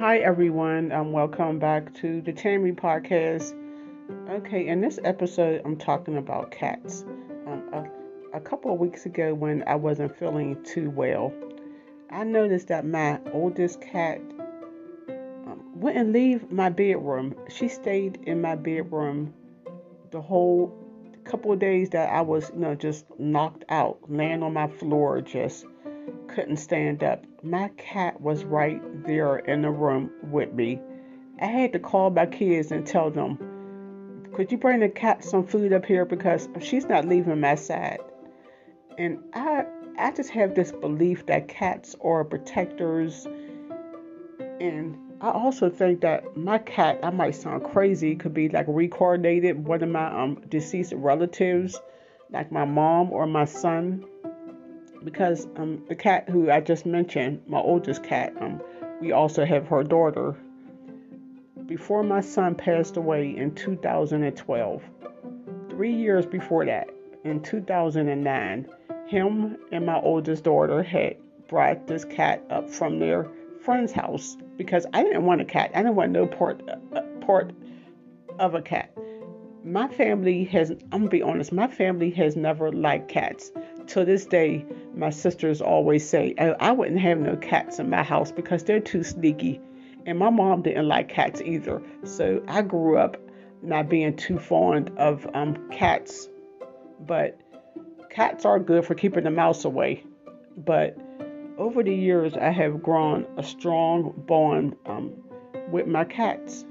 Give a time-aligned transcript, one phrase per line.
[0.00, 0.90] Hi, everyone.
[0.90, 3.54] Um, welcome back to the Tammy Podcast.
[4.28, 7.04] Okay, in this episode, I'm talking about cats.
[7.46, 11.32] Um, a, a couple of weeks ago, when I wasn't feeling too well,
[12.10, 14.20] I noticed that my oldest cat
[15.08, 17.32] um, wouldn't leave my bedroom.
[17.48, 19.32] She stayed in my bedroom
[20.10, 20.87] the whole
[21.28, 25.20] couple of days that I was, you know, just knocked out, laying on my floor,
[25.20, 25.66] just
[26.28, 27.24] couldn't stand up.
[27.42, 30.80] My cat was right there in the room with me.
[31.40, 33.38] I had to call my kids and tell them,
[34.34, 38.00] could you bring the cat some food up here because she's not leaving my side.
[38.96, 39.64] And I
[39.98, 43.26] I just have this belief that cats are protectors
[44.60, 49.66] and I also think that my cat, I might sound crazy, could be like reincarnated
[49.66, 51.80] one of my um deceased relatives,
[52.30, 54.04] like my mom or my son
[55.04, 58.60] because um, the cat who I just mentioned, my oldest cat, um,
[59.00, 60.36] we also have her daughter.
[61.66, 64.82] Before my son passed away in 2012,
[65.68, 66.88] three years before that,
[67.24, 68.68] in 2009,
[69.06, 71.16] him and my oldest daughter had
[71.48, 75.70] brought this cat up from their friend's house because I didn't want a cat.
[75.74, 76.62] I didn't want no part
[76.94, 77.52] uh, part
[78.38, 78.96] of a cat.
[79.64, 83.50] My family has, I'm gonna be honest, my family has never liked cats
[83.88, 84.64] to this day,
[84.94, 88.80] my sisters always say, I, I wouldn't have no cats in my house because they're
[88.80, 89.60] too sneaky.
[90.06, 91.82] And my mom didn't like cats either.
[92.04, 93.16] So I grew up
[93.62, 96.28] not being too fond of um, cats.
[97.00, 97.40] But
[98.10, 100.04] cats are good for keeping the mouse away.
[100.56, 100.96] But
[101.58, 105.12] over the years, I have grown a strong bond um,
[105.70, 106.64] with my cats.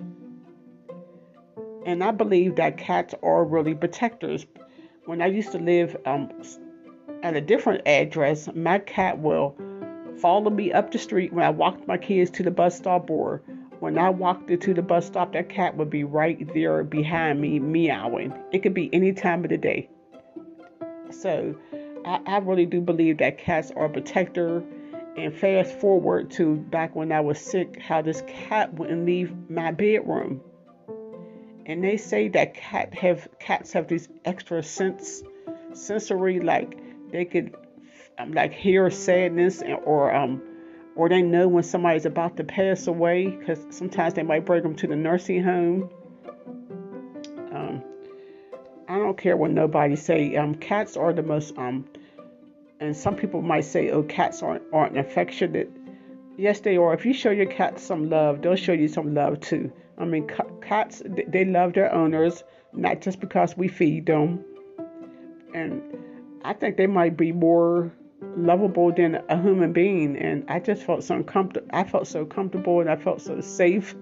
[1.86, 4.46] And I believe that cats are really protectors.
[5.06, 6.32] When I used to live um,
[7.22, 9.56] at a different address, my cat will
[10.20, 13.42] follow me up the street when I walked my kids to the bus stop or
[13.80, 17.60] when I walked into the bus stop, that cat would be right there behind me
[17.60, 18.34] meowing.
[18.52, 19.90] It could be any time of the day.
[21.12, 21.56] So
[22.08, 24.64] I, I really do believe that cats are a protector.
[25.18, 29.72] And fast forward to back when I was sick, how this cat wouldn't leave my
[29.72, 30.42] bedroom.
[31.66, 35.24] And they say that cat have cats have these extra sense
[35.74, 36.80] sensory like
[37.12, 37.56] they could
[38.20, 40.42] um, like hear sadness or um
[40.96, 44.76] or they know when somebody's about to pass away because sometimes they might bring them
[44.76, 45.90] to the nursing home.
[47.52, 47.84] Um,
[48.88, 50.36] I don't care what nobody say.
[50.36, 51.86] Um, cats are the most um,
[52.80, 55.72] and some people might say, oh, cats aren't aren't affectionate.
[56.38, 56.94] Yes, they are.
[56.94, 59.72] If you show your cat some love, they'll show you some love too.
[59.98, 60.30] I mean,
[60.62, 62.44] cats they love their owners,
[62.74, 64.46] not just because we feed them.
[65.54, 65.82] And
[66.44, 67.92] I think they might be more
[68.38, 70.16] lovable than a human being.
[70.18, 71.68] And I just felt so comfortable.
[71.74, 73.96] I felt so comfortable and I felt so safe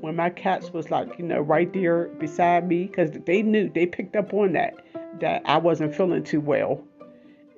[0.00, 3.86] when my cats was like, you know, right there beside me because they knew they
[3.86, 4.74] picked up on that
[5.20, 6.82] that I wasn't feeling too well.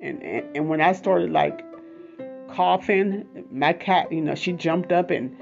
[0.01, 1.63] And, and and when I started like
[2.49, 5.35] coughing, my cat, you know, she jumped up and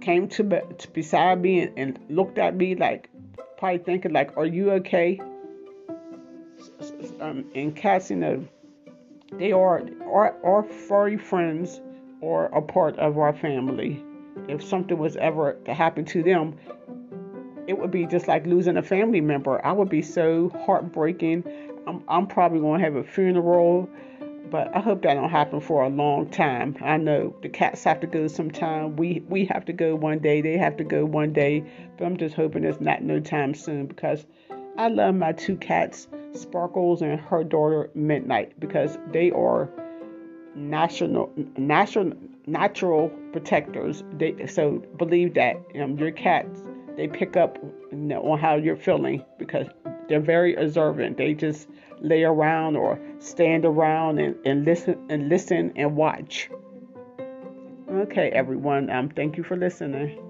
[0.00, 3.08] came to, to beside me and, and looked at me like
[3.58, 5.20] probably thinking like, "Are you okay?"
[7.20, 8.46] um, and cats, you know,
[9.32, 11.80] they are are, our furry friends
[12.20, 14.02] or a part of our family.
[14.56, 16.56] If something was ever to happen to them,
[17.66, 19.64] it would be just like losing a family member.
[19.64, 21.44] I would be so heartbreaking.
[21.86, 23.86] I'm, I'm probably going to have a funeral,
[24.50, 26.74] but I hope that don't happen for a long time.
[26.80, 28.96] I know the cats have to go sometime.
[28.96, 30.40] We we have to go one day.
[30.40, 31.62] They have to go one day.
[31.98, 34.24] But I'm just hoping it's not no time soon because
[34.78, 39.68] I love my two cats, Sparkles and her daughter Midnight, because they are
[40.56, 42.12] national national
[42.46, 44.02] natural protectors.
[44.12, 46.62] They so believe that um, your cats
[46.96, 47.58] they pick up
[47.92, 49.66] you know, on how you're feeling because
[50.08, 51.18] they're very observant.
[51.18, 51.68] They just
[52.00, 56.48] lay around or stand around and, and listen and listen and watch.
[57.90, 58.90] Okay, everyone.
[58.90, 60.25] Um, thank you for listening.